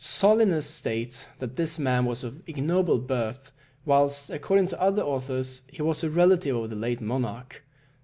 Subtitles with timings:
[0.03, 3.51] Solinus states that this man was of ignoble birth,
[3.85, 7.61] whilst according to other authors, he was a relative of the late monarch.